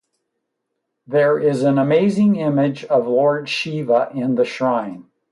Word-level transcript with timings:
There 1.05 1.37
is 1.37 1.61
an 1.61 1.77
amazing 1.77 2.35
image 2.35 2.85
of 2.85 3.05
Lord 3.05 3.47
Shiva 3.47 4.09
in 4.15 4.33
the 4.33 4.45
shrine. 4.45 5.05